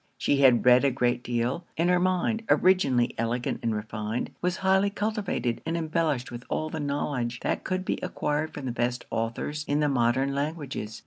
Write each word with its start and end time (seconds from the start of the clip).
She 0.17 0.37
had 0.37 0.65
read 0.65 0.83
a 0.83 0.89
great 0.89 1.23
deal; 1.23 1.63
and 1.77 1.87
her 1.87 1.99
mind, 1.99 2.41
originally 2.49 3.13
elegant 3.19 3.59
and 3.61 3.75
refined, 3.75 4.31
was 4.41 4.57
highly 4.65 4.89
cultivated, 4.89 5.61
and 5.63 5.77
embellished 5.77 6.31
with 6.31 6.43
all 6.49 6.71
the 6.71 6.79
knowledge 6.79 7.39
that 7.41 7.63
could 7.63 7.85
be 7.85 7.99
acquired 8.01 8.51
from 8.51 8.65
the 8.65 8.71
best 8.71 9.05
authors 9.11 9.63
in 9.67 9.79
the 9.79 9.87
modern 9.89 10.33
languages. 10.33 10.99